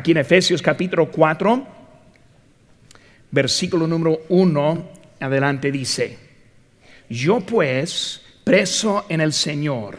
[0.00, 1.66] Aquí en Efesios capítulo 4,
[3.32, 4.88] versículo número 1,
[5.20, 6.16] adelante dice,
[7.10, 9.98] yo pues, preso en el Señor,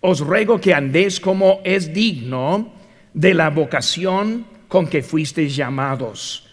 [0.00, 2.72] os ruego que andéis como es digno
[3.14, 6.48] de la vocación con que fuisteis llamados,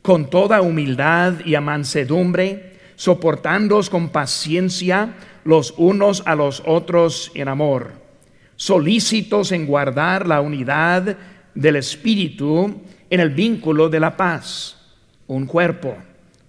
[0.00, 7.94] con toda humildad y amansedumbre, soportándoos con paciencia los unos a los otros en amor,
[8.54, 11.18] solícitos en guardar la unidad
[11.58, 12.72] del Espíritu
[13.10, 14.76] en el vínculo de la paz,
[15.26, 15.96] un cuerpo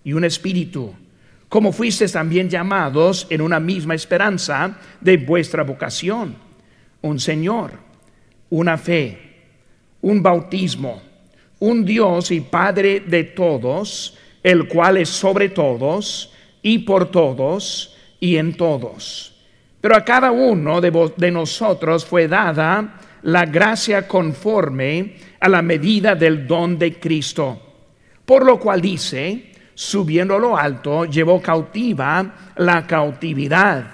[0.03, 0.93] y un espíritu,
[1.49, 6.35] como fuisteis también llamados en una misma esperanza de vuestra vocación,
[7.01, 7.71] un Señor,
[8.51, 9.17] una fe,
[10.01, 11.01] un bautismo,
[11.57, 16.31] un Dios y Padre de todos, el cual es sobre todos
[16.61, 19.33] y por todos y en todos.
[19.81, 26.15] Pero a cada uno de, de nosotros fue dada la gracia conforme a la medida
[26.15, 27.61] del don de Cristo.
[28.25, 33.85] Por lo cual dice, subiendo a lo alto, llevó cautiva la cautividad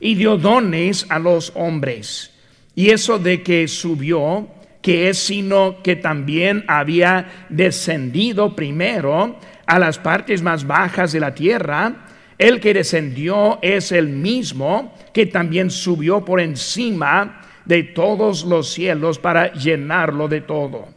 [0.00, 2.30] y dio dones a los hombres.
[2.74, 4.48] Y eso de que subió,
[4.82, 11.34] que es sino que también había descendido primero a las partes más bajas de la
[11.34, 12.06] tierra,
[12.38, 19.18] el que descendió es el mismo que también subió por encima de todos los cielos
[19.18, 20.88] para llenarlo de todo.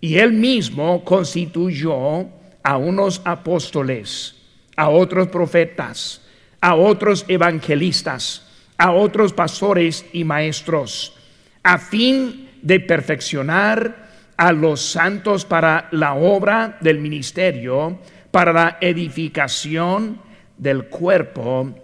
[0.00, 2.28] Y él mismo constituyó
[2.62, 4.36] a unos apóstoles,
[4.76, 6.20] a otros profetas,
[6.60, 11.16] a otros evangelistas, a otros pastores y maestros,
[11.62, 14.04] a fin de perfeccionar
[14.36, 17.98] a los santos para la obra del ministerio,
[18.30, 20.20] para la edificación
[20.58, 21.74] del cuerpo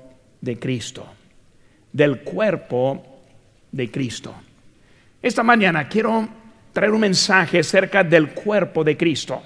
[0.41, 1.06] de Cristo,
[1.92, 3.09] del cuerpo
[3.72, 4.34] de Cristo.
[5.22, 6.28] Esta mañana quiero
[6.72, 9.42] traer un mensaje acerca del cuerpo de Cristo.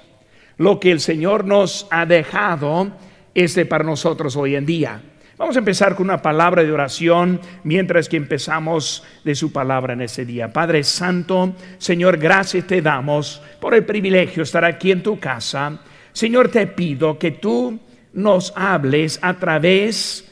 [0.57, 2.91] Lo que el Señor nos ha dejado
[3.33, 5.01] este para nosotros hoy en día.
[5.37, 10.01] Vamos a empezar con una palabra de oración mientras que empezamos de su palabra en
[10.01, 10.53] ese día.
[10.53, 15.81] Padre Santo, Señor, gracias te damos por el privilegio de estar aquí en tu casa.
[16.13, 17.77] Señor, te pido que tú
[18.13, 20.25] nos hables a través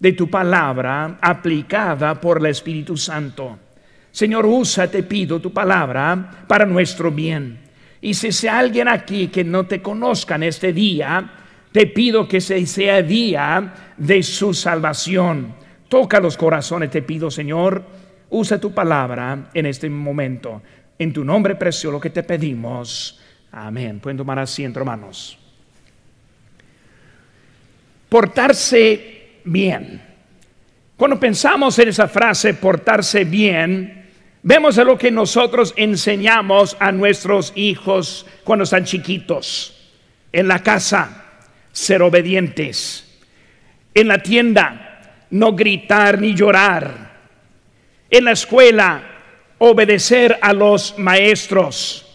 [0.00, 3.58] de tu palabra aplicada por el Espíritu Santo.
[4.10, 7.60] Señor, usa, te pido, tu palabra para nuestro bien.
[8.00, 11.30] Y si sea alguien aquí que no te conozca en este día,
[11.70, 15.54] te pido que sea día de su salvación.
[15.88, 17.84] Toca los corazones, te pido, Señor,
[18.30, 20.62] usa tu palabra en este momento.
[20.98, 23.20] En tu nombre precioso lo que te pedimos.
[23.52, 24.00] Amén.
[24.00, 25.38] Pueden tomar asiento, hermanos.
[28.08, 30.02] Portarse bien.
[30.96, 34.06] Cuando pensamos en esa frase, portarse bien,
[34.42, 39.76] vemos a lo que nosotros enseñamos a nuestros hijos cuando están chiquitos.
[40.32, 41.24] En la casa,
[41.72, 43.18] ser obedientes.
[43.94, 47.10] En la tienda, no gritar ni llorar.
[48.10, 49.02] En la escuela,
[49.58, 52.06] obedecer a los maestros.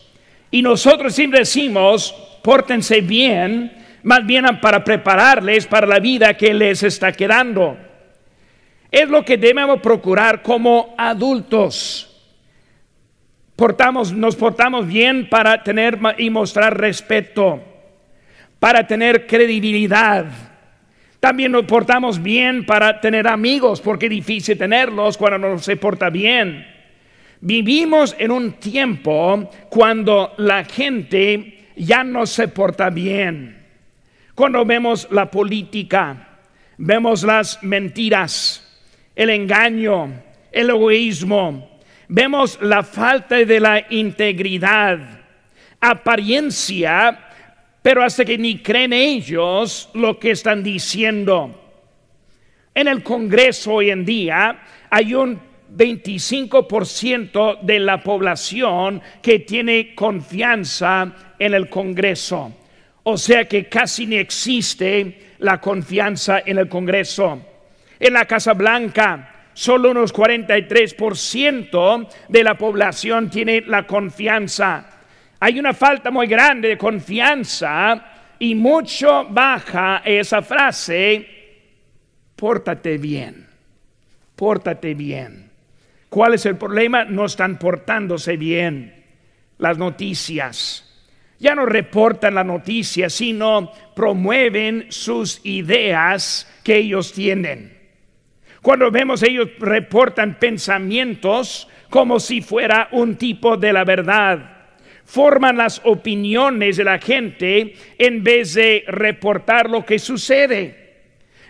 [0.52, 2.14] Y nosotros siempre decimos,
[2.44, 7.76] pórtense bien, más bien para prepararles para la vida que les está quedando.
[8.92, 12.12] Es lo que debemos procurar como adultos.
[14.14, 17.64] Nos portamos bien para tener y mostrar respeto,
[18.60, 20.26] para tener credibilidad.
[21.20, 26.12] También nos portamos bien para tener amigos, porque es difícil tenerlos cuando no se porta
[26.12, 26.64] bien.
[27.42, 33.65] Vivimos en un tiempo cuando la gente ya no se porta bien.
[34.36, 36.28] Cuando vemos la política,
[36.78, 38.62] vemos las mentiras,
[39.16, 40.12] el engaño,
[40.52, 41.80] el egoísmo,
[42.10, 45.00] vemos la falta de la integridad,
[45.80, 47.18] apariencia,
[47.82, 51.62] pero hasta que ni creen ellos lo que están diciendo.
[52.74, 54.60] En el Congreso hoy en día
[54.90, 55.40] hay un
[55.74, 62.52] 25% de la población que tiene confianza en el Congreso.
[63.08, 67.40] O sea que casi ni existe la confianza en el Congreso.
[68.00, 74.90] En la Casa Blanca, solo unos 43% de la población tiene la confianza.
[75.40, 78.06] Hay una falta muy grande de confianza
[78.40, 81.28] y mucho baja esa frase,
[82.36, 83.46] pórtate bien,
[84.36, 85.52] pórtate bien.
[86.10, 87.06] ¿Cuál es el problema?
[87.06, 89.06] No están portándose bien
[89.60, 90.85] las noticias
[91.40, 97.76] ya no reportan la noticia, sino promueven sus ideas que ellos tienen.
[98.62, 104.52] Cuando vemos ellos reportan pensamientos como si fuera un tipo de la verdad.
[105.08, 110.86] forman las opiniones de la gente en vez de reportar lo que sucede.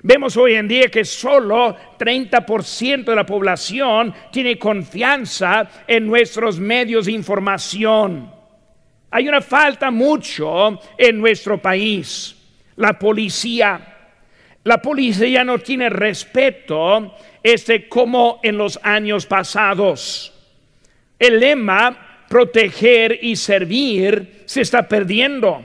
[0.04, 7.06] Vemos hoy en día que solo 30% de la población tiene confianza en nuestros medios
[7.06, 8.35] de información.
[9.16, 12.36] Hay una falta mucho en nuestro país.
[12.76, 13.80] La policía,
[14.66, 20.34] la policía no tiene respeto este como en los años pasados.
[21.18, 25.64] El lema proteger y servir se está perdiendo.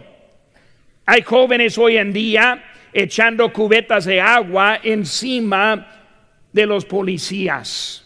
[1.07, 2.63] Hay jóvenes hoy en día
[2.93, 5.89] echando cubetas de agua encima
[6.53, 8.05] de los policías.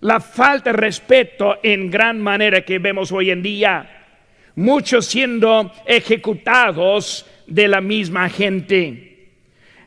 [0.00, 3.97] La falta de respeto en gran manera que vemos hoy en día.
[4.58, 9.28] Muchos siendo ejecutados de la misma gente.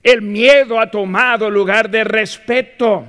[0.01, 3.05] El miedo ha tomado lugar de respeto.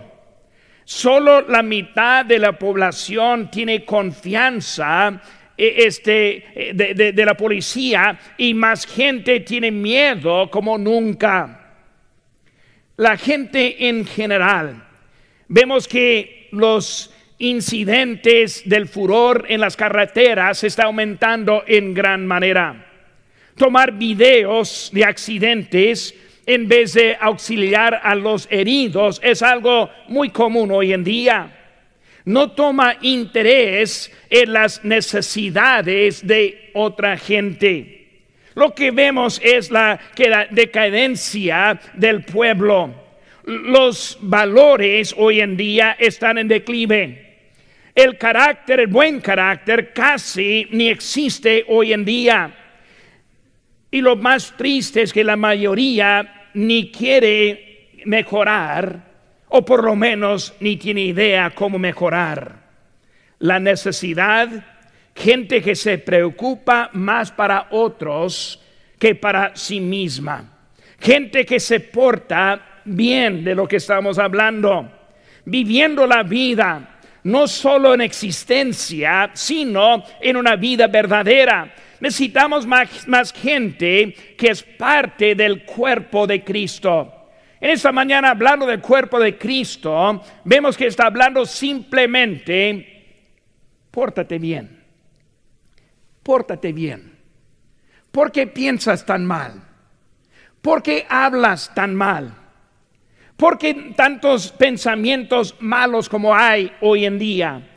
[0.85, 5.23] Solo la mitad de la población tiene confianza
[5.57, 11.77] e, este, e, de, la policía y más gente tiene miedo como nunca.
[12.97, 14.85] La gente en general,
[15.47, 17.12] vemos que los
[17.43, 22.87] incidentes del furor en las carreteras está aumentando en gran manera.
[23.57, 26.15] Tomar videos de accidentes
[26.47, 31.59] en vez de auxiliar a los heridos es algo muy común hoy en día
[32.25, 38.09] no toma interés en las necesidades de otra gente.
[38.55, 42.95] Lo que vemos es la, la decadencia del pueblo.
[43.45, 47.22] Los valores hoy en día están en declive.
[47.95, 52.55] El carácter, el buen carácter, casi ni existe hoy en día.
[53.91, 59.13] Y lo más triste es que la mayoría ni quiere mejorar
[59.49, 62.63] o por lo menos ni tiene idea cómo mejorar.
[63.39, 64.49] La necesidad,
[65.15, 68.63] gente que se preocupa más para otros
[68.99, 70.61] que para sí misma.
[70.99, 74.91] Gente que se porta bien de lo que estamos hablando,
[75.45, 76.92] viviendo la vida
[77.25, 81.75] no solo en existencia, sino en una vida verdadera.
[82.01, 87.13] Necesitamos más, más gente que es parte del cuerpo de Cristo.
[87.61, 93.29] En esta mañana, hablando del cuerpo de Cristo, vemos que está hablando simplemente,
[93.91, 94.83] pórtate bien,
[96.25, 97.13] pórtate bien.
[98.11, 99.63] ¿Por qué piensas tan mal?
[100.61, 102.42] ¿Por qué hablas tan mal?
[103.37, 107.72] ¿Por qué tantos pensamientos malos como hay hoy en día?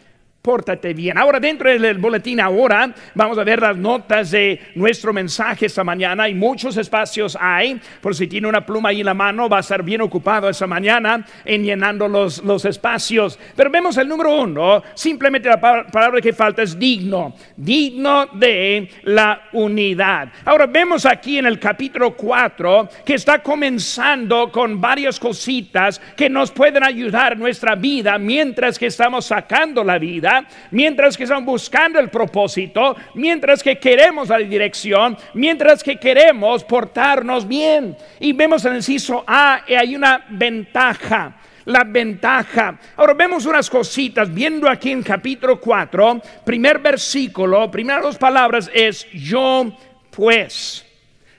[0.45, 1.17] Pórtate bien.
[1.17, 6.29] Ahora dentro del boletín ahora vamos a ver las notas de nuestro mensaje esta mañana
[6.29, 7.81] y muchos espacios hay.
[7.99, 10.67] Por si tiene una pluma ahí en la mano va a estar bien ocupado esta
[10.67, 13.39] mañana en llenando los, los espacios.
[13.55, 19.49] Pero vemos el número uno, simplemente la palabra que falta es digno, digno de la
[19.53, 20.31] unidad.
[20.45, 26.51] Ahora vemos aquí en el capítulo 4 que está comenzando con varias cositas que nos
[26.51, 30.34] pueden ayudar en nuestra vida mientras que estamos sacando la vida
[30.71, 37.47] mientras que estamos buscando el propósito, mientras que queremos la dirección, mientras que queremos portarnos
[37.47, 37.95] bien.
[38.19, 41.35] Y vemos en el inciso A, y hay una ventaja
[41.65, 42.79] la ventaja.
[42.95, 49.07] Ahora vemos unas cositas, viendo aquí en capítulo 4, primer versículo, primeras dos palabras es
[49.11, 49.75] yo
[50.11, 50.85] pues.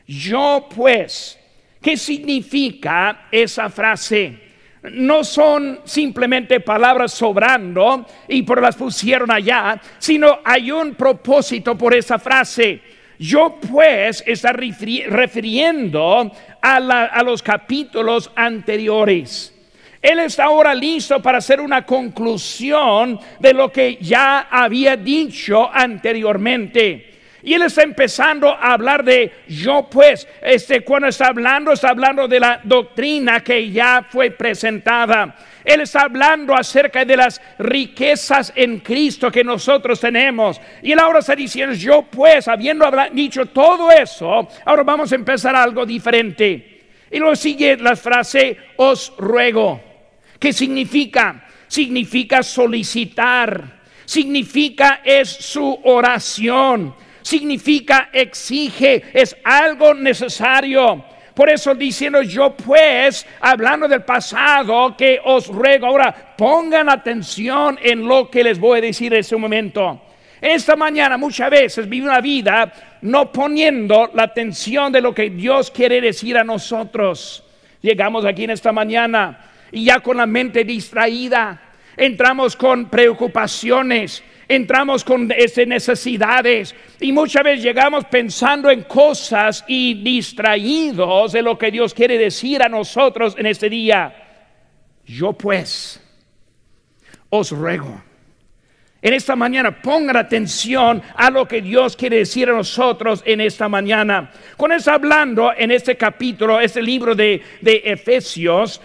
[0.06, 1.38] Yo pues.
[1.80, 4.45] ¿Qué significa esa frase?
[4.93, 11.95] No son simplemente palabras sobrando y por las pusieron allá, sino hay un propósito por
[11.95, 12.81] esa frase.
[13.19, 19.52] Yo pues está refiriendo a, a los capítulos anteriores.
[20.02, 27.15] Él está ahora listo para hacer una conclusión de lo que ya había dicho anteriormente.
[27.46, 32.26] Y él está empezando a hablar de yo pues, este cuando está hablando, está hablando
[32.26, 35.32] de la doctrina que ya fue presentada.
[35.64, 40.60] Él está hablando acerca de las riquezas en Cristo que nosotros tenemos.
[40.82, 45.54] Y él ahora está diciendo, yo pues, habiendo dicho todo eso, ahora vamos a empezar
[45.54, 46.80] algo diferente.
[47.12, 49.80] Y luego sigue la frase, os ruego.
[50.40, 51.44] ¿Qué significa?
[51.68, 53.76] Significa solicitar.
[54.04, 61.04] Significa es su oración significa exige, es algo necesario.
[61.35, 68.06] Por eso diciendo yo pues, hablando del pasado, que os ruego ahora, pongan atención en
[68.06, 70.02] lo que les voy a decir en este momento.
[70.40, 75.73] Esta mañana muchas veces vive una vida no poniendo la atención de lo que Dios
[75.73, 77.42] quiere decir a nosotros.
[77.83, 81.61] Llegamos aquí en esta mañana y ya con la mente distraída,
[81.97, 91.32] entramos con preocupaciones, entramos con necesidades y muchas veces llegamos pensando en cosas y distraídos
[91.32, 94.14] de lo que Dios quiere decir a nosotros en este día.
[95.04, 96.00] Yo pues
[97.30, 98.02] os ruego.
[99.02, 103.68] En esta mañana pongan atención a lo que Dios quiere decir a nosotros en esta
[103.68, 104.32] mañana.
[104.56, 108.80] Con eso hablando en este capítulo, este libro de, de Efesios,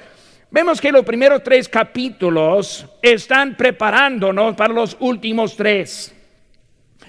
[0.53, 6.13] Vemos que los primeros tres capítulos están preparándonos para los últimos tres.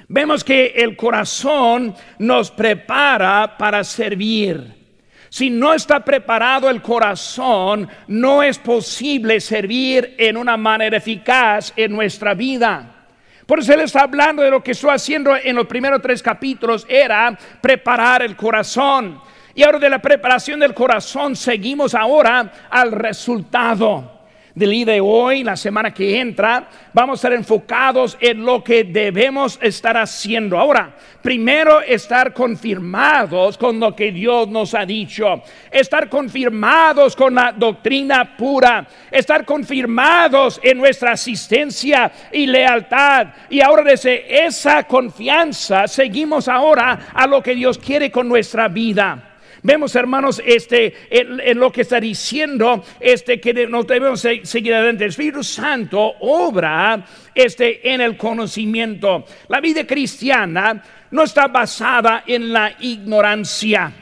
[0.07, 4.83] Vemos que el corazón nos prepara para servir.
[5.29, 11.91] Si no está preparado el corazón, no es posible servir en una manera eficaz en
[11.91, 13.07] nuestra vida.
[13.45, 16.87] Por eso él está hablando de lo que estoy haciendo en los primeros tres capítulos,
[16.89, 19.21] era preparar el corazón.
[19.55, 24.23] Y ahora de la preparación del corazón seguimos ahora al resultado
[24.55, 28.85] del día de hoy, la semana que entra, vamos a estar enfocados en lo que
[28.85, 30.59] debemos estar haciendo.
[30.59, 37.53] Ahora, primero estar confirmados con lo que Dios nos ha dicho, estar confirmados con la
[37.53, 43.29] doctrina pura, estar confirmados en nuestra asistencia y lealtad.
[43.49, 49.32] Y ahora desde esa confianza seguimos ahora a lo que Dios quiere con nuestra vida.
[49.65, 55.05] Vemos, hermanos, este, en, lo que está diciendo, este, que nos debemos seguir adelante.
[55.05, 59.25] El Espíritu Santo obra este, en el conocimiento.
[59.49, 63.93] La vida cristiana no está basada en la ignorancia,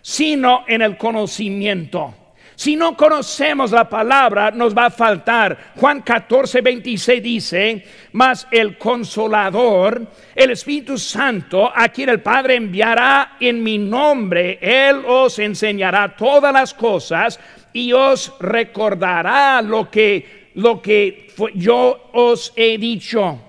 [0.00, 2.19] sino en el conocimiento.
[2.60, 5.72] Si no conocemos la palabra, nos va a faltar.
[5.76, 13.38] Juan 14, 26 dice, mas el consolador, el Espíritu Santo, a quien el Padre enviará
[13.40, 17.40] en mi nombre, Él os enseñará todas las cosas
[17.72, 23.40] y os recordará lo que, lo que yo os he dicho.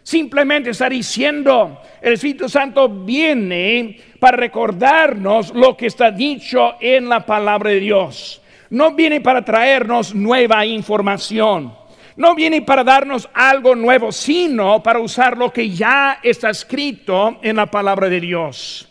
[0.00, 7.26] Simplemente está diciendo, el Espíritu Santo viene para recordarnos lo que está dicho en la
[7.26, 11.74] palabra de Dios no viene para traernos nueva información.
[12.16, 17.56] No viene para darnos algo nuevo, sino para usar lo que ya está escrito en
[17.56, 18.88] la palabra de Dios.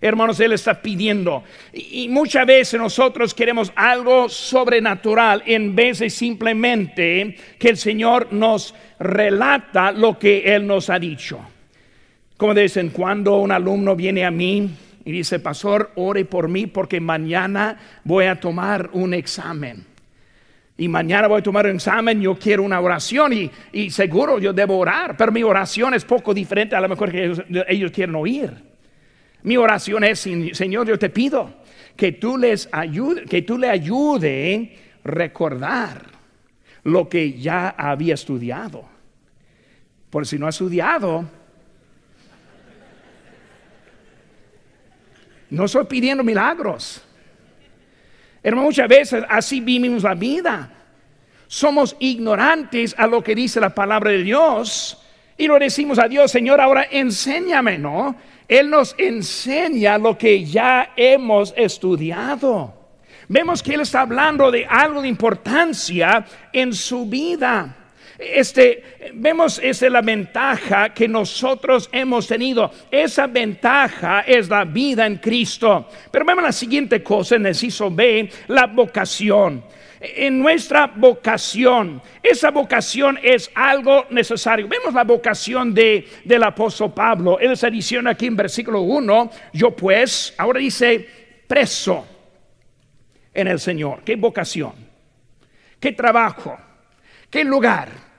[0.00, 1.42] Hermanos, Él está pidiendo.
[1.72, 8.74] Y muchas veces nosotros queremos algo sobrenatural en vez de simplemente que el Señor nos
[8.98, 11.40] relata lo que Él nos ha dicho.
[12.36, 14.70] Como dicen, cuando un alumno viene a mí
[15.04, 19.86] y dice, pastor, ore por mí porque mañana voy a tomar un examen.
[20.76, 23.32] Y mañana voy a tomar un examen, yo quiero una oración
[23.72, 27.34] y, seguro yo debo orar, pero mi oración es poco diferente a lo mejor que
[27.68, 28.50] ellos, quieren oír.
[29.42, 31.60] Mi oración es, Señor, yo te pido
[31.96, 36.06] que tú les ayude, que tú le ayude recordar
[36.84, 38.84] lo que ya había estudiado.
[40.08, 41.28] Por si no ha estudiado,
[45.50, 47.02] No estoy pidiendo milagros.
[48.42, 50.70] Hermano, muchas veces así vivimos la vida.
[51.46, 54.96] Somos ignorantes a lo que dice la palabra de Dios
[55.36, 58.14] y lo decimos a Dios, Señor, ahora enséñame, ¿no?
[58.46, 62.74] Él nos enseña lo que ya hemos estudiado.
[63.26, 67.79] Vemos que Él está hablando de algo de importancia en su vida.
[68.20, 69.58] Este, vemos
[69.88, 72.70] la ventaja que nosotros hemos tenido.
[72.90, 75.88] Esa ventaja es la vida en Cristo.
[76.10, 77.54] Pero vemos la siguiente cosa en el
[78.48, 79.64] la vocación.
[80.02, 84.68] En nuestra vocación, esa vocación es algo necesario.
[84.68, 87.38] Vemos la vocación de, del apóstol Pablo.
[87.38, 91.08] Él está diciendo aquí en versículo 1, yo pues, ahora dice,
[91.46, 92.06] preso
[93.32, 94.02] en el Señor.
[94.04, 94.72] ¿Qué vocación?
[95.78, 96.58] ¿Qué trabajo?
[97.30, 98.09] ¿Qué lugar?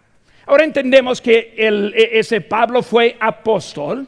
[0.45, 4.07] Ahora entendemos que e, ese Pablo fue apóstol,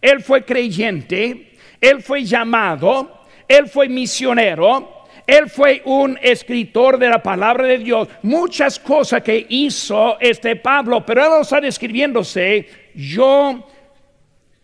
[0.00, 7.22] él fue creyente, él fue llamado, él fue misionero, él fue un escritor de la
[7.22, 8.08] palabra de Dios.
[8.22, 13.66] Muchas cosas que hizo este Pablo, pero él está describiéndose yo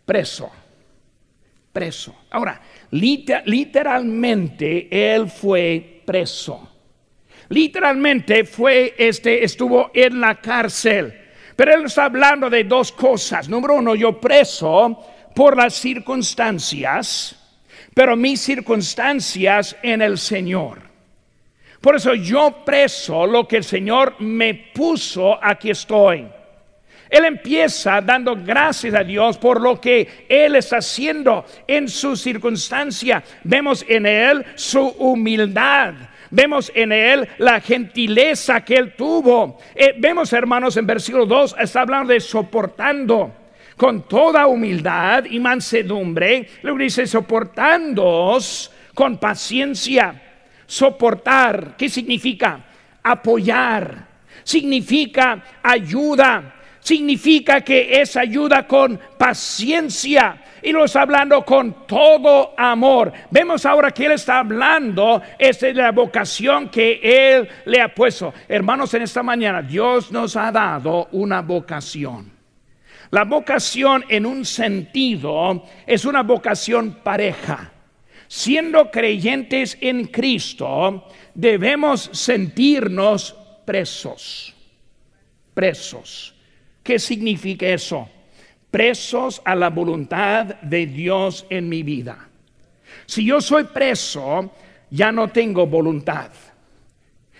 [0.04, 0.50] preso,
[1.72, 2.14] preso.
[2.30, 6.69] Ahora, literalmente él fue preso.
[7.50, 11.12] Literalmente fue este estuvo en la cárcel.
[11.56, 13.48] Pero él está hablando de dos cosas.
[13.48, 15.04] Número uno, yo preso
[15.34, 17.36] por las circunstancias,
[17.92, 20.78] pero mis circunstancias en el Señor.
[21.80, 26.28] Por eso yo preso lo que el Señor me puso, aquí estoy.
[27.08, 33.24] Él empieza dando gracias a Dios por lo que Él está haciendo en su circunstancia.
[33.42, 35.94] Vemos en Él su humildad
[36.30, 39.58] Vemos en él la gentileza que él tuvo.
[39.74, 43.34] Eh, vemos, hermanos, en versículo 2 está hablando de soportando
[43.76, 46.48] con toda humildad y mansedumbre.
[46.62, 50.22] Luego dice, soportándoos con paciencia.
[50.66, 52.60] Soportar, ¿qué significa?
[53.02, 54.06] Apoyar.
[54.44, 56.54] Significa ayuda.
[56.80, 63.12] Significa que es ayuda con paciencia y lo está hablando con todo amor.
[63.30, 68.32] Vemos ahora que Él está hablando es de la vocación que Él le ha puesto.
[68.48, 72.30] Hermanos, en esta mañana Dios nos ha dado una vocación.
[73.10, 77.72] La vocación en un sentido es una vocación pareja.
[78.28, 83.34] Siendo creyentes en Cristo, debemos sentirnos
[83.64, 84.54] presos.
[85.52, 86.36] Presos.
[86.82, 88.08] ¿Qué significa eso?
[88.70, 92.28] Presos a la voluntad de Dios en mi vida.
[93.06, 94.52] Si yo soy preso,
[94.90, 96.30] ya no tengo voluntad.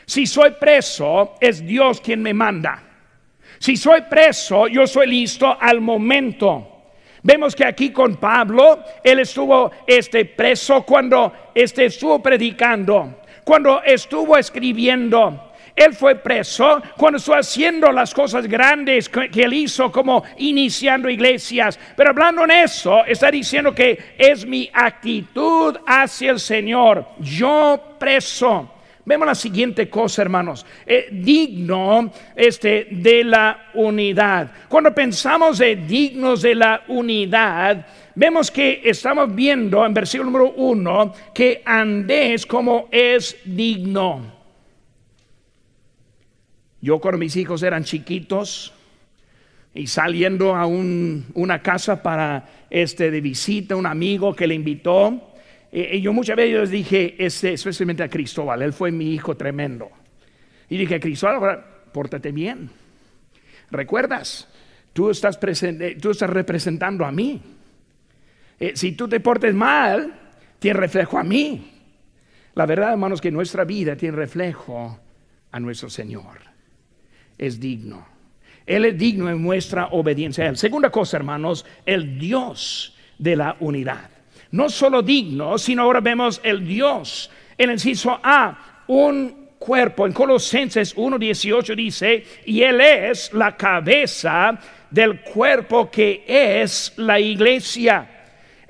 [0.07, 2.83] Si soy preso, es Dios quien me manda.
[3.59, 6.71] Si soy preso, yo soy listo al momento.
[7.23, 14.37] Vemos que aquí con Pablo, él estuvo este, preso cuando este, estuvo predicando, cuando estuvo
[14.37, 15.50] escribiendo.
[15.75, 21.79] Él fue preso cuando estuvo haciendo las cosas grandes que, él hizo, como iniciando iglesias.
[21.97, 27.07] Pero hablando en eso, está diciendo que es mi actitud hacia el Señor.
[27.19, 28.71] Yo preso.
[29.05, 30.65] Vemos la siguiente cosa, hermanos.
[30.87, 34.53] Eh, digno este, de la unidad.
[34.69, 41.15] Cuando pensamos de dignos de la unidad, vemos que estamos viendo en versículo número uno
[41.33, 44.40] que andés como es digno.
[46.81, 48.73] Yo cuando mis hijos eran chiquitos
[49.75, 55.31] y saliendo a una casa para este de visita, un amigo que le invitó,
[55.73, 59.91] y yo muchas veces dije, este, especialmente a Cristóbal, él fue mi hijo tremendo.
[60.69, 62.71] Y dije, Cristóbal, pórtate bien.
[63.71, 64.49] ¿Recuerdas?
[64.93, 65.39] Tú estás,
[66.01, 67.41] tú estás representando a mí.
[68.59, 70.13] Eh, si tú te portes mal,
[70.59, 71.71] tiene reflejo a mí.
[72.55, 74.99] La verdad, hermanos, que nuestra vida tiene reflejo
[75.53, 76.50] a nuestro Señor.
[77.41, 78.07] Es digno.
[78.67, 80.57] Él es digno en nuestra obediencia a Él.
[80.57, 84.11] Segunda cosa, hermanos, el Dios de la unidad
[84.53, 87.31] no solo digno, sino ahora vemos el Dios.
[87.57, 90.07] En el inciso A, un cuerpo.
[90.07, 94.59] En Colosenses 1.18 dice, y Él es la cabeza
[94.91, 98.20] del cuerpo que es la iglesia.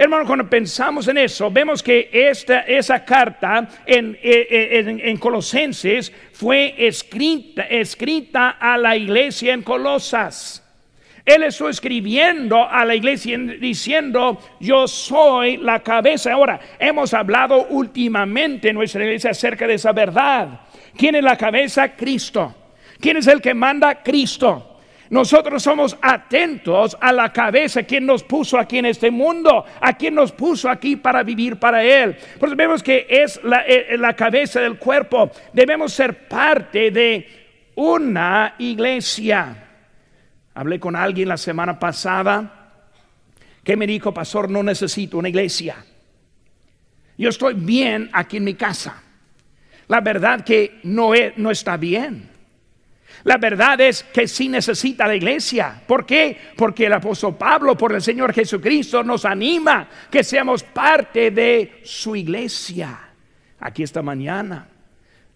[0.03, 6.75] Hermano, cuando pensamos en eso, vemos que esta, esa carta en, en, en Colosenses fue
[6.79, 10.67] escrita, escrita a la iglesia en Colosas.
[11.23, 16.33] Él estuvo escribiendo a la iglesia diciendo, yo soy la cabeza.
[16.33, 20.61] Ahora, hemos hablado últimamente en nuestra iglesia acerca de esa verdad.
[20.97, 21.95] ¿Quién es la cabeza?
[21.95, 22.55] Cristo.
[22.99, 24.03] ¿Quién es el que manda?
[24.03, 24.80] Cristo.
[25.11, 30.15] Nosotros somos atentos a la cabeza, quien nos puso aquí en este mundo, a quien
[30.15, 32.17] nos puso aquí para vivir para Él.
[32.39, 35.33] Pues vemos que es la, eh, la cabeza del cuerpo.
[35.53, 39.57] Debemos ser parte de una iglesia.
[40.55, 42.75] Hablé con alguien la semana pasada
[43.65, 45.85] que me dijo, pastor, no necesito una iglesia.
[47.19, 49.03] Yo estoy bien aquí en mi casa.
[49.89, 52.30] La verdad que no, no está bien.
[53.25, 55.83] La verdad es que sí necesita la iglesia.
[55.87, 56.37] ¿Por qué?
[56.57, 62.17] Porque el apóstol Pablo, por el Señor Jesucristo, nos anima que seamos parte de su
[62.17, 62.99] iglesia.
[63.61, 64.69] Aquí esta mañana.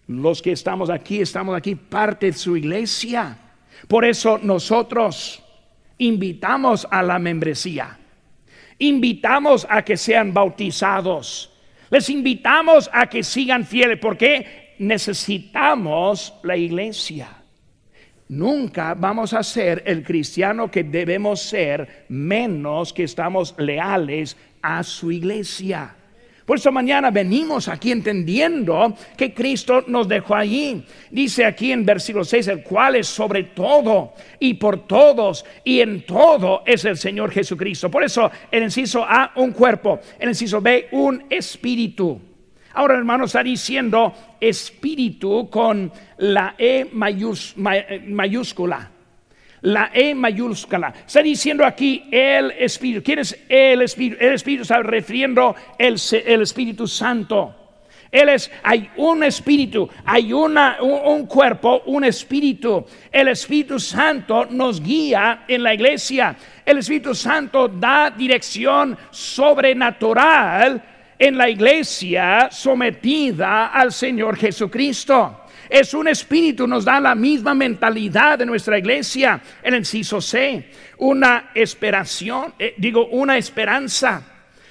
[0.07, 3.37] Los que estamos aquí, estamos aquí parte de su iglesia.
[3.87, 5.43] Por eso nosotros
[5.97, 7.97] invitamos a la membresía,
[8.79, 11.51] invitamos a que sean bautizados,
[11.89, 17.44] les invitamos a que sigan fieles, porque necesitamos la iglesia.
[18.27, 25.11] Nunca vamos a ser el cristiano que debemos ser menos que estamos leales a su
[25.11, 25.95] iglesia.
[26.43, 30.83] Por eso mañana venimos aquí entendiendo que Cristo nos dejó allí.
[31.09, 36.03] Dice aquí en versículo 6, el cual es sobre todo y por todos y en
[36.05, 37.89] todo es el Señor Jesucristo.
[37.89, 39.99] Por eso el inciso A, un cuerpo.
[40.19, 42.19] El inciso B, un espíritu.
[42.75, 48.91] Ahora, hermano, está diciendo espíritu con la E mayúscula
[49.65, 50.93] la E mayúscula.
[51.07, 53.01] Está diciendo aquí el Espíritu.
[53.03, 54.17] ¿Quién es el Espíritu?
[54.19, 57.55] El Espíritu está refiriendo el, el Espíritu Santo.
[58.11, 62.85] Él es, hay un espíritu, hay una, un, cuerpo, un espíritu.
[63.11, 66.33] El Espíritu Santo nos guía en la iglesia.
[66.65, 70.81] El Espíritu Santo da dirección sobrenatural
[71.17, 75.41] en la iglesia sometida al Señor Jesucristo.
[75.69, 79.41] Es un espíritu, nos da la misma mentalidad de nuestra iglesia.
[79.63, 84.21] El inciso C, una esperación, eh, digo, una esperanza,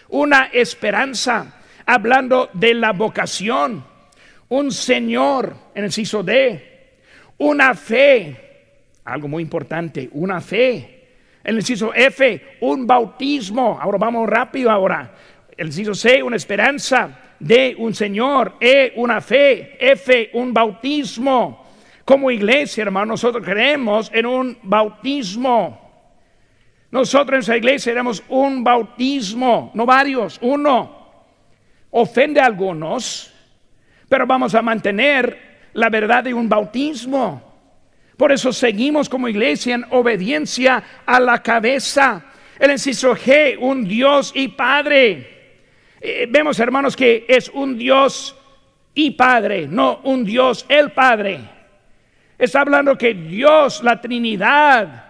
[0.08, 3.84] una esperanza, hablando de la vocación,
[4.48, 6.74] un Señor, en el inciso D,
[7.38, 8.44] una fe,
[9.04, 10.90] algo muy importante, una fe.
[11.42, 13.78] El inciso F, un bautismo.
[13.78, 15.12] Ahora vamos rápido ahora.
[15.56, 17.20] El inciso C, una esperanza.
[17.38, 18.56] D, un Señor.
[18.60, 19.76] E, una fe.
[19.78, 21.64] F, un bautismo.
[22.04, 25.84] Como iglesia, hermano, nosotros creemos en un bautismo.
[26.90, 31.08] Nosotros en nuestra iglesia tenemos un bautismo, no varios, uno.
[31.90, 33.34] Ofende a algunos,
[34.08, 37.42] pero vamos a mantener la verdad de un bautismo.
[38.16, 42.26] Por eso seguimos como iglesia en obediencia a la cabeza.
[42.60, 45.33] El inciso G, un Dios y Padre.
[46.06, 48.36] Eh, vemos, hermanos, que es un Dios
[48.92, 51.40] y Padre, no un Dios el Padre.
[52.36, 55.06] Está hablando que Dios, la Trinidad,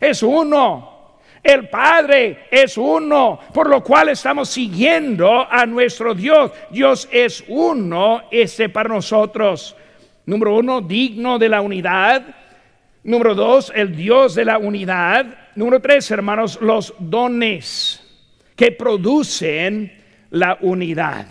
[0.00, 1.20] es uno.
[1.44, 6.50] El Padre es uno, por lo cual estamos siguiendo a nuestro Dios.
[6.72, 9.76] Dios es uno, ese para nosotros.
[10.26, 12.34] Número uno, digno de la unidad.
[13.04, 15.24] Número dos, el Dios de la unidad.
[15.54, 18.02] Número tres, hermanos, los dones
[18.56, 20.01] que producen
[20.32, 21.26] la unidad.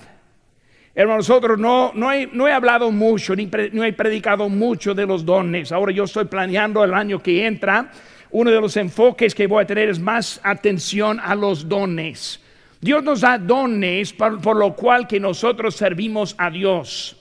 [0.94, 5.06] Hermanos, nosotros no, no, he, no he hablado mucho, ni no he predicado mucho de
[5.06, 5.72] los dones.
[5.72, 7.92] Ahora yo estoy planeando el año que entra.
[8.30, 12.40] Uno de los enfoques que voy a tener es más atención a los dones.
[12.80, 17.18] Dios nos da dones por, por lo cual que nosotros servimos a Dios.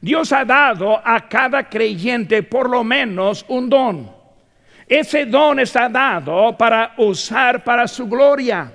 [0.00, 4.10] Dios ha dado a cada creyente por lo menos un don.
[4.86, 8.70] Ese don está dado para usar para su gloria.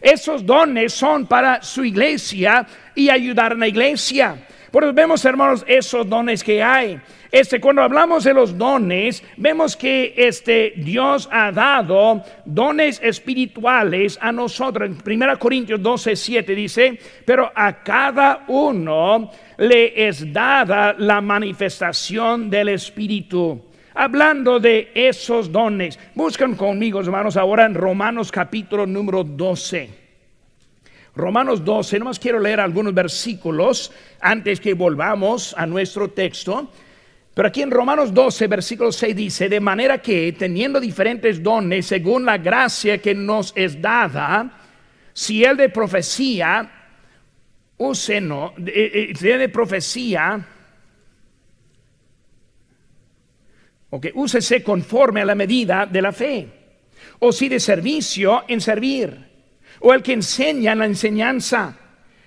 [0.00, 4.36] Esos dones son para su iglesia y ayudar a la iglesia.
[4.70, 7.00] Por eso vemos, hermanos, esos dones que hay.
[7.30, 14.32] Este, cuando hablamos de los dones, vemos que este Dios ha dado dones espirituales a
[14.32, 14.90] nosotros.
[14.90, 22.50] En 1 Corintios 12, 7 dice, pero a cada uno le es dada la manifestación
[22.50, 23.65] del Espíritu
[23.96, 25.98] hablando de esos dones.
[26.14, 30.06] Buscan conmigo, hermanos, ahora en Romanos capítulo número 12.
[31.16, 36.70] Romanos 12, nomás quiero leer algunos versículos antes que volvamos a nuestro texto.
[37.32, 42.26] Pero aquí en Romanos 12, versículo 6 dice, de manera que teniendo diferentes dones según
[42.26, 44.58] la gracia que nos es dada,
[45.14, 46.70] si el de profecía,
[47.78, 50.46] use no, eh, eh, si el de profecía,
[53.90, 56.48] o que úsese conforme a la medida de la fe,
[57.20, 59.26] o si de servicio en servir,
[59.80, 61.76] o el que enseña en la enseñanza,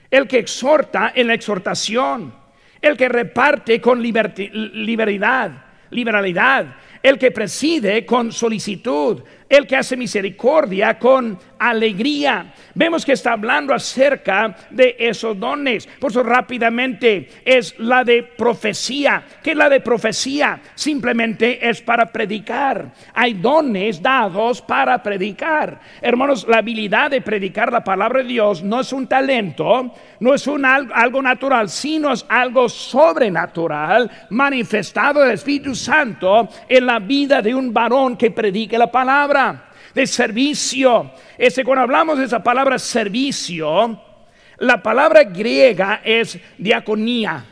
[0.09, 2.33] el que exhorta en la exhortación,
[2.81, 10.99] el que reparte con liberalidad, liberalidad, el que preside con solicitud, el que hace misericordia
[10.99, 12.53] con alegría.
[12.75, 15.87] Vemos que está hablando acerca de esos dones.
[15.99, 19.23] Por eso rápidamente es la de profecía.
[19.43, 20.61] que la de profecía?
[20.75, 22.91] Simplemente es para predicar.
[23.13, 25.79] Hay dones dados para predicar.
[26.01, 30.47] Hermanos, la habilidad de predicar la palabra de Dios no es un talento, no es
[30.47, 37.73] algo natural, sino es algo sobrenatural manifestado del Espíritu Santo en la vida de un
[37.73, 39.38] varón que predique la palabra
[39.93, 41.11] de servicio.
[41.37, 44.01] Ese, cuando hablamos de esa palabra servicio,
[44.57, 47.45] la palabra griega es diaconía.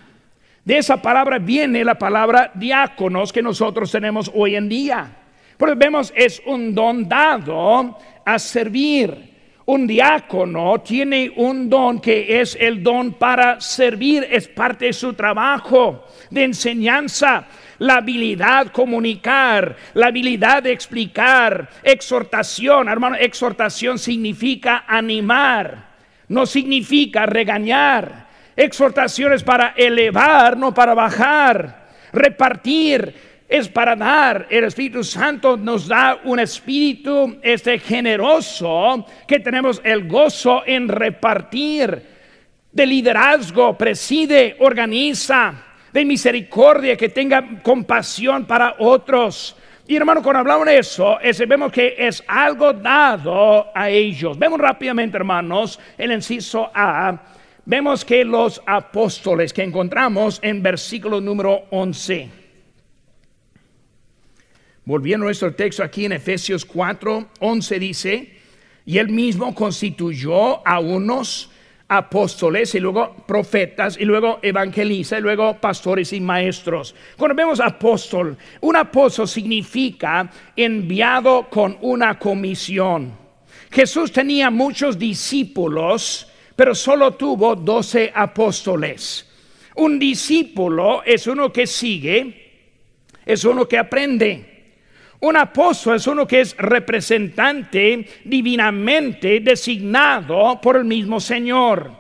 [0.64, 5.16] De esa palabra viene la palabra diáconos que nosotros tenemos hoy en día.
[5.58, 9.37] Porque vemos, es un don dado a servir.
[9.70, 15.14] Un diácono tiene un don que es el don para servir, es parte de su
[15.14, 17.46] trabajo de enseñanza
[17.80, 22.88] la habilidad comunicar, la habilidad de explicar, exhortación.
[22.88, 25.90] Hermano, exhortación significa animar,
[26.30, 28.28] no significa regañar.
[28.56, 31.88] Exhortación es para elevar, no para bajar.
[32.14, 33.14] Repartir
[33.48, 34.48] es para dar.
[34.50, 42.18] El Espíritu Santo nos da un espíritu este generoso que tenemos el gozo en repartir.
[42.72, 45.54] De liderazgo, preside, organiza,
[45.92, 49.56] de misericordia, que tenga compasión para otros.
[49.88, 54.38] Y hermano, cuando hablamos de eso, vemos que es algo dado a ellos.
[54.38, 57.18] Vemos rápidamente, hermanos, el inciso A.
[57.66, 62.47] Vemos que los apóstoles que encontramos en versículo número 11.
[64.88, 68.38] Volviendo a nuestro texto aquí en Efesios 4, 11 dice,
[68.86, 71.52] y él mismo constituyó a unos
[71.90, 76.96] apóstoles y luego profetas y luego evangelistas y luego pastores y maestros.
[77.18, 83.12] Cuando vemos apóstol, un apóstol significa enviado con una comisión.
[83.70, 89.30] Jesús tenía muchos discípulos, pero solo tuvo doce apóstoles.
[89.76, 92.54] Un discípulo es uno que sigue,
[93.26, 94.57] es uno que aprende.
[95.20, 101.92] Un apóstol es uno que es representante divinamente designado por el mismo Señor.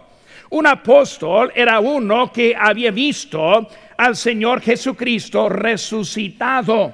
[0.51, 6.93] Un apóstol era uno que había visto al Señor Jesucristo resucitado.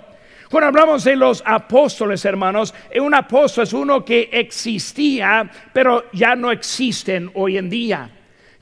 [0.50, 6.52] Cuando hablamos de los apóstoles, hermanos, un apóstol es uno que existía, pero ya no
[6.52, 8.10] existen hoy en día.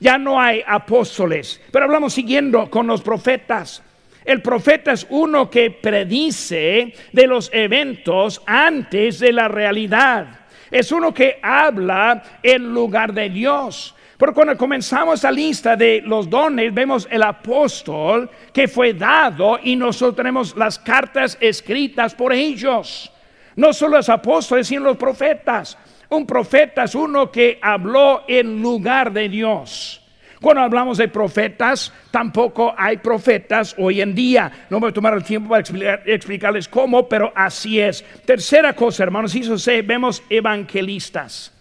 [0.00, 1.60] Ya no hay apóstoles.
[1.70, 3.82] Pero hablamos siguiendo con los profetas.
[4.24, 10.40] El profeta es uno que predice de los eventos antes de la realidad.
[10.70, 13.94] Es uno que habla en lugar de Dios.
[14.16, 19.74] Pero cuando comenzamos la lista de los dones, vemos el apóstol que fue dado y
[19.74, 23.10] nosotros tenemos las cartas escritas por ellos.
[23.56, 25.76] No solo los apóstoles, sino los profetas.
[26.08, 30.01] Un profeta es uno que habló en lugar de Dios.
[30.42, 34.66] Cuando hablamos de profetas, tampoco hay profetas hoy en día.
[34.70, 35.62] No voy a tomar el tiempo para
[36.04, 38.04] explicarles cómo, pero así es.
[38.24, 41.52] Tercera cosa, hermanos, eso se vemos evangelistas.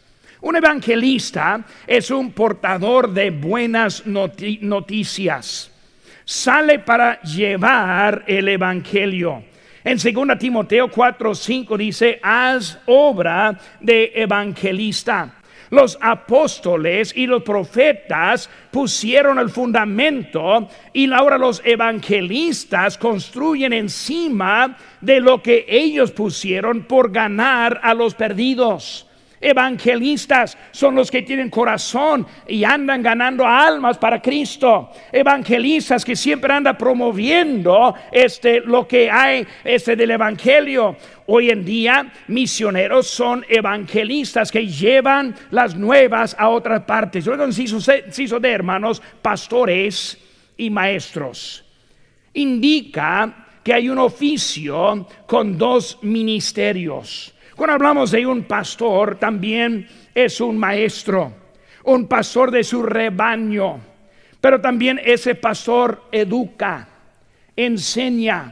[0.41, 5.71] Un evangelista es un portador de buenas noticias.
[6.25, 9.43] Sale para llevar el evangelio.
[9.83, 15.35] En 2 Timoteo 4, 5 dice, haz obra de evangelista.
[15.71, 25.21] Los apóstoles y los profetas pusieron el fundamento y ahora los evangelistas construyen encima de
[25.21, 29.07] lo que ellos pusieron por ganar a los perdidos.
[29.41, 34.91] Evangelistas son los que tienen corazón y andan ganando almas para Cristo.
[35.11, 40.95] Evangelistas que siempre andan promoviendo este lo que hay este del evangelio.
[41.25, 47.25] Hoy en día misioneros son evangelistas que llevan las nuevas a otras partes.
[47.25, 50.19] Luego inciso de hermanos, pastores
[50.55, 51.65] y maestros.
[52.33, 57.33] Indica que hay un oficio con dos ministerios.
[57.61, 61.31] Cuando hablamos de un pastor, también es un maestro,
[61.83, 63.79] un pastor de su rebaño,
[64.41, 66.87] pero también ese pastor educa,
[67.55, 68.51] enseña,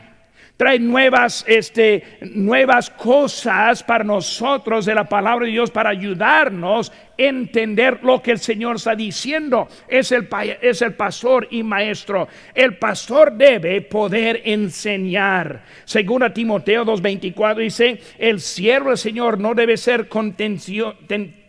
[0.56, 7.99] trae nuevas, este, nuevas cosas para nosotros de la palabra de Dios para ayudarnos entender
[8.01, 9.67] lo que el Señor está diciendo.
[9.88, 10.27] Es el,
[10.62, 12.27] es el pastor y maestro.
[12.55, 15.63] El pastor debe poder enseñar.
[15.84, 20.95] Según a Timoteo 2.24 dice, el siervo del Señor no debe ser contencio,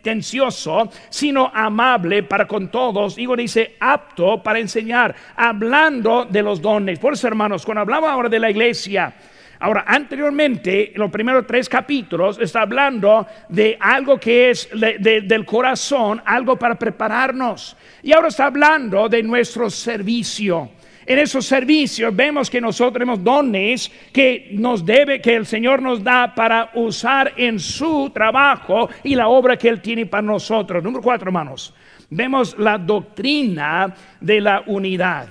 [0.01, 3.15] tencioso, sino amable para con todos.
[3.15, 6.99] Digo, dice apto para enseñar, hablando de los dones.
[6.99, 9.13] Por eso, hermanos, cuando hablamos ahora de la iglesia,
[9.61, 16.21] Ahora, anteriormente, en los primeros tres capítulos, está hablando de algo que es del corazón,
[16.25, 17.77] algo para prepararnos.
[18.03, 20.69] Y ahora está hablando de nuestro servicio
[21.05, 26.03] en esos servicios vemos que nosotros tenemos dones que nos debe, que el Señor nos
[26.03, 30.83] da para usar en su trabajo y la obra que Él tiene para nosotros.
[30.83, 31.73] Número cuatro, hermanos.
[32.09, 35.27] Vemos la doctrina de la unidad.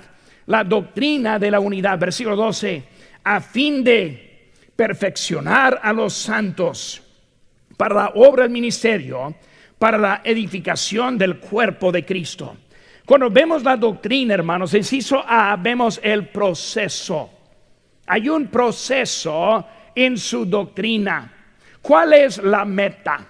[0.46, 2.82] La doctrina de la unidad, versículo 12,
[3.24, 7.02] a fin de perfeccionar a los santos
[7.76, 9.34] para la obra del ministerio,
[9.78, 12.56] para la edificación del cuerpo de Cristo
[13.10, 17.28] cuando vemos la doctrina, hermanos, inciso A, vemos el proceso.
[18.06, 21.34] Hay un proceso en su doctrina.
[21.82, 23.26] ¿Cuál es la meta?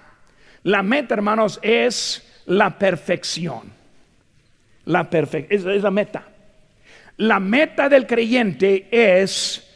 [0.65, 3.73] La meta, hermanos, es la perfección.
[4.85, 6.25] La es, es la meta.
[7.17, 9.67] La meta del creyente es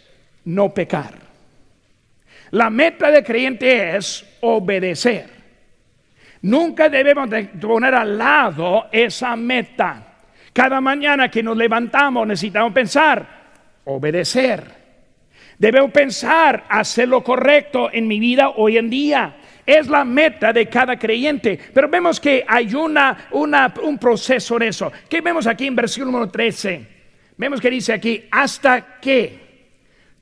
[0.45, 1.25] no pecar.
[2.51, 5.29] La meta del creyente es obedecer.
[6.43, 7.29] Nunca debemos
[7.61, 10.03] poner al lado esa meta.
[10.53, 13.27] Cada mañana que nos levantamos necesitamos pensar,
[13.85, 14.85] obedecer.
[15.59, 19.37] Debemos pensar, hacer lo correcto en mi vida hoy en día.
[19.65, 21.59] Es la meta de cada creyente.
[21.73, 24.93] Pero vemos que hay una, un proceso en eso.
[25.09, 26.87] ¿Qué vemos aquí en versículo número 13?
[27.37, 29.44] Vemos que dice aquí, hasta que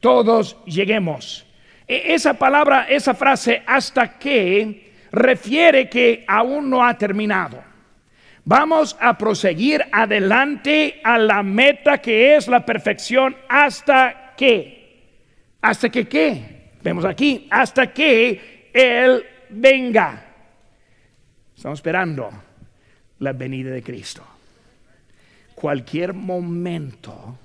[0.03, 1.47] todos lleguemos.
[1.87, 7.63] E, esa palabra, esa frase, hasta que, refiere que aún no ha terminado.
[8.45, 15.07] Vamos a proseguir adelante a la meta que es la perfección hasta que,
[15.61, 20.25] hasta que qué, vemos aquí, hasta que Él venga.
[21.55, 22.31] Estamos esperando
[23.21, 24.25] la venida de Cristo.
[25.55, 27.39] Cualquier momento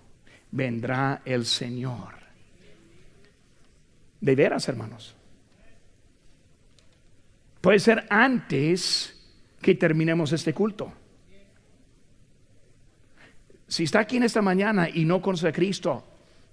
[0.49, 2.16] vendrá el Señor.
[4.19, 5.15] De veras, hermanos.
[7.61, 9.13] Puede ser antes
[9.61, 10.93] que terminemos este culto.
[13.67, 16.03] Si está aquí en esta mañana y no conoce a Cristo,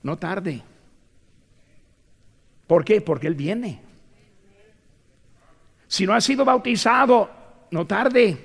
[0.03, 0.62] no tarde.
[2.66, 3.00] ¿Por qué?
[3.00, 3.81] Porque Él viene.
[5.87, 7.31] Si no ha sido bautizado,
[7.70, 8.37] no tarde.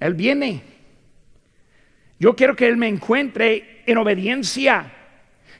[0.00, 0.62] Él viene.
[2.18, 4.92] Yo quiero que Él me encuentre en obediencia.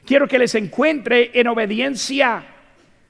[0.09, 2.43] Quiero que les encuentre en obediencia.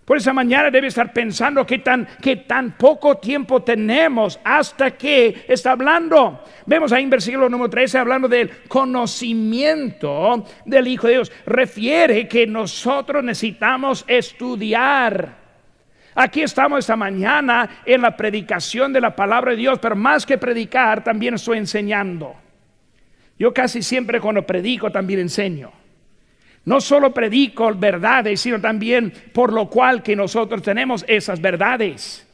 [0.04, 5.46] Por esa mañana debe estar pensando que tan, que tan poco tiempo tenemos hasta que
[5.48, 6.44] está hablando.
[6.66, 11.32] Vemos ahí en versículo número 13 hablando del conocimiento del Hijo de Dios.
[11.46, 15.38] Refiere que nosotros necesitamos estudiar.
[16.16, 20.38] Aquí estamos esta mañana en la predicación de la palabra de Dios, pero más que
[20.38, 22.36] predicar, también estoy enseñando.
[23.38, 25.79] Yo casi siempre cuando predico también enseño.
[26.70, 32.28] No solo predico verdades, sino también por lo cual que nosotros tenemos esas verdades.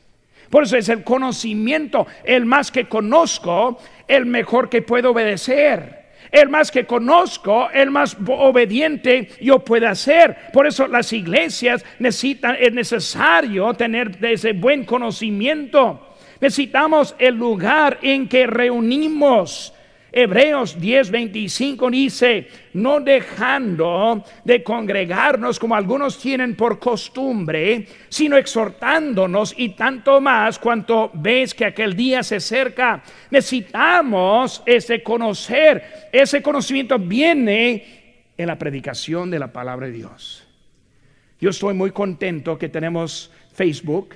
[0.50, 6.08] Por eso es el conocimiento, el más que conozco, el mejor que puedo obedecer.
[6.34, 10.52] El más que conozco, el más obediente yo puedo ser.
[10.52, 16.14] Por eso las iglesias necesitan, es necesario tener ese buen conocimiento.
[16.42, 19.74] Necesitamos el lugar en que reunimos
[20.18, 29.70] Hebreos 10:25 dice, no dejando de congregarnos como algunos tienen por costumbre, sino exhortándonos y
[29.76, 33.04] tanto más cuanto ves que aquel día se acerca.
[33.30, 40.48] Necesitamos ese conocer, ese conocimiento viene en la predicación de la palabra de Dios.
[41.42, 44.16] Yo estoy muy contento que tenemos Facebook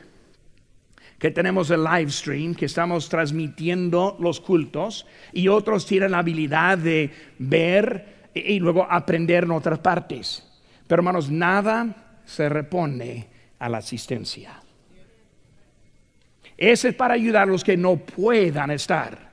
[1.19, 6.77] que tenemos el live stream, que estamos transmitiendo los cultos, y otros tienen la habilidad
[6.77, 10.47] de ver y luego aprender en otras partes.
[10.87, 13.27] Pero hermanos, nada se repone
[13.59, 14.61] a la asistencia.
[16.57, 19.31] Ese es para ayudar a los que no puedan estar,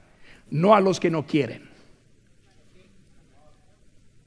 [0.50, 1.65] no a los que no quieren.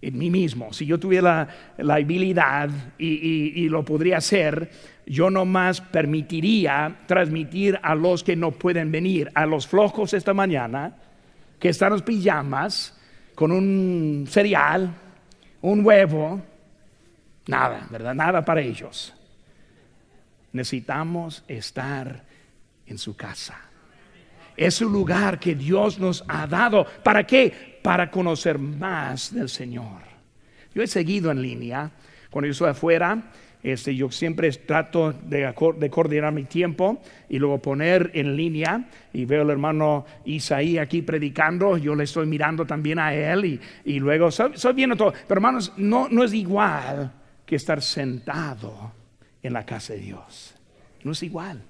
[0.02, 4.72] En mí mismo, si yo tuviera la, habilidad y, lo podría hacer,
[5.06, 10.34] yo no más permitiría transmitir a los que no pueden venir, a los flojos esta
[10.34, 10.96] mañana,
[11.60, 12.98] que están en los pijamas,
[13.36, 14.90] con un cereal,
[15.62, 16.42] un huevo,
[17.48, 18.14] nada, ¿verdad?
[18.14, 19.14] Nada para ellos.
[20.54, 22.24] Necesitamos estar
[22.88, 23.70] en su casa.
[24.56, 26.86] Es un lugar que Dios nos ha dado.
[27.04, 27.69] ¿Para qué?
[27.82, 30.02] Para conocer más del Señor.
[30.74, 31.92] Yo he seguido en línea,
[32.30, 35.54] cuando yo estoy afuera, este, yo siempre trato de,
[35.92, 41.78] coordinar mi tiempo y luego poner en línea y veo al hermano Isaí aquí predicando,
[41.78, 45.12] yo le estoy mirando también a él y, luego estoy, viendo todo.
[45.12, 47.12] Pero hermanos, no, no es igual
[47.46, 48.94] que estar sentado
[49.44, 50.56] en la casa de Dios.
[51.04, 51.62] No es igual.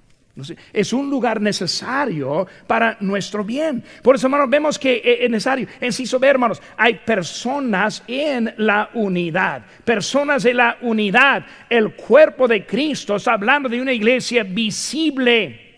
[0.73, 3.84] Es un lugar necesario para nuestro bien.
[4.02, 5.67] Por eso, hermanos, vemos que eh, es necesario.
[5.80, 9.63] Enciso ver, hermanos, hay personas en la unidad.
[9.84, 11.45] Personas en la unidad.
[11.69, 15.69] El cuerpo de Cristo está hablando de una iglesia visible.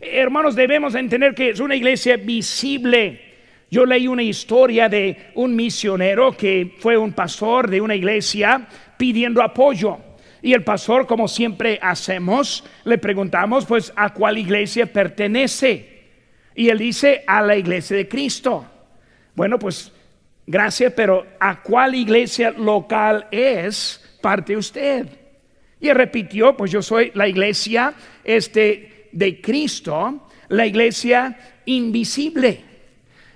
[0.00, 3.20] Hermanos, debemos entender que es una iglesia visible.
[3.70, 9.42] Yo leí una historia de un misionero que fue un pastor de una iglesia pidiendo
[9.42, 9.98] apoyo.
[10.44, 16.02] Y el pastor, como siempre hacemos, le preguntamos, pues, ¿a cuál iglesia pertenece?
[16.54, 18.66] Y él dice, a la iglesia de Cristo.
[19.34, 19.90] Bueno, pues,
[20.46, 25.08] gracias, pero ¿a cuál iglesia local es parte usted?
[25.80, 32.60] Y él repitió, pues yo soy la iglesia este, de Cristo, la iglesia invisible.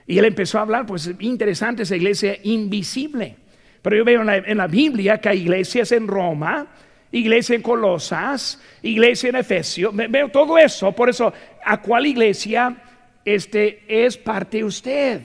[0.07, 3.35] Y él empezó a hablar, pues interesante esa iglesia invisible.
[3.81, 6.66] Pero yo veo en la, en la Biblia que hay iglesias en Roma,
[7.12, 11.33] iglesia en Colosas, iglesia en Efesio, veo todo eso, por eso,
[11.64, 12.77] ¿a cuál iglesia
[13.25, 15.23] este es parte usted?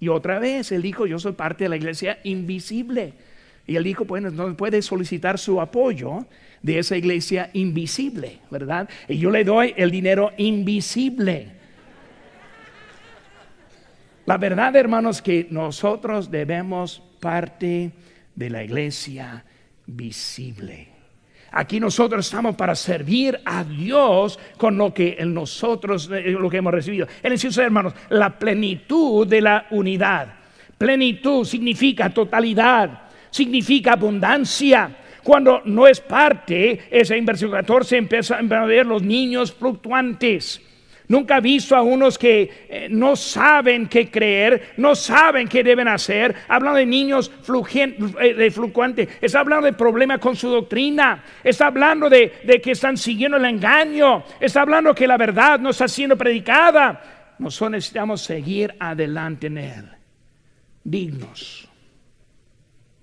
[0.00, 3.14] Y otra vez, él dijo, yo soy parte de la iglesia invisible.
[3.66, 6.26] Y él dijo, bueno, no puede solicitar su apoyo
[6.60, 8.88] de esa iglesia invisible, ¿verdad?
[9.08, 11.52] Y yo le doy el dinero invisible.
[14.26, 17.92] La verdad, hermanos, que nosotros debemos parte
[18.34, 19.44] de la iglesia
[19.86, 20.91] visible.
[21.52, 26.56] Aquí nosotros estamos para servir a Dios con lo que en nosotros eh, lo que
[26.56, 27.06] hemos recibido.
[27.22, 30.34] En el hermanos, la plenitud de la unidad.
[30.78, 34.96] Plenitud significa totalidad, significa abundancia.
[35.22, 40.60] Cuando no es parte, esa inversión 14 empieza a ver los niños fluctuantes.
[41.08, 45.88] Nunca he visto a unos que eh, no saben qué creer, no saben qué deben
[45.88, 46.34] hacer.
[46.48, 52.60] Hablando de niños eh, fluctuantes, está hablando de problemas con su doctrina, está hablando de,
[52.62, 57.34] que están siguiendo el engaño, está hablando que la verdad no está siendo predicada.
[57.38, 59.88] Nosotros necesitamos seguir adelante en él,
[60.84, 61.68] dignos.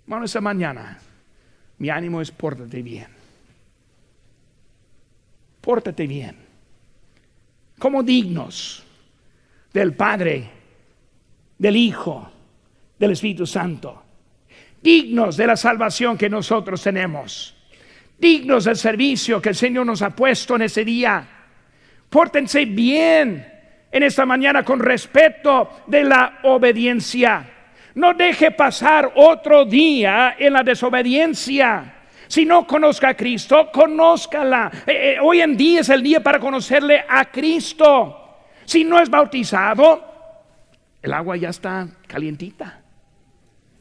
[0.05, 0.97] Bueno, esa mañana
[1.77, 3.07] mi ánimo es pórtate bien.
[5.61, 6.48] Pórtate bien
[7.79, 8.83] como dignos
[9.73, 10.49] del Padre,
[11.57, 12.31] del Hijo,
[12.99, 14.03] del Espíritu Santo,
[14.81, 17.55] dignos de la salvación que nosotros tenemos,
[18.17, 21.27] dignos del servicio que el Señor nos ha puesto en ese día.
[22.09, 23.47] Pórtense bien
[23.91, 27.49] en esta mañana con respeto de la obediencia.
[27.95, 31.95] No deje pasar otro día en la desobediencia.
[32.29, 34.71] Si no conozca a Cristo, conózcala.
[34.85, 38.37] Eh, eh, hoy en día es el día para conocerle a Cristo.
[38.65, 40.05] Si no es bautizado,
[41.01, 42.81] el agua ya está calientita,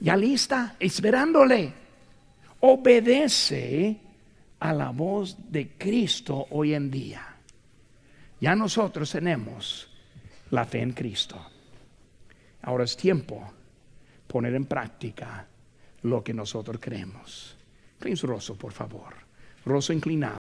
[0.01, 1.75] ya lista, esperándole.
[2.61, 3.99] Obedece
[4.61, 7.37] a la voz de Cristo hoy en día.
[8.41, 9.91] Ya nosotros tenemos
[10.53, 11.39] la fe en Cristo.
[12.63, 13.47] Ahora es tiempo
[14.27, 15.47] poner en práctica
[16.01, 17.58] lo que nosotros creemos.
[17.99, 19.15] Prince Rosso, por favor.
[19.67, 20.37] Rosso inclinado.